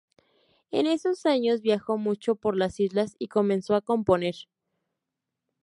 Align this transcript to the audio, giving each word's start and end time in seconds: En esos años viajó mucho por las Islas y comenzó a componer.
En 0.71 0.87
esos 0.87 1.27
años 1.27 1.61
viajó 1.61 1.95
mucho 1.99 2.33
por 2.33 2.57
las 2.57 2.79
Islas 2.79 3.13
y 3.19 3.27
comenzó 3.27 3.75
a 3.75 3.81
componer. 3.81 4.33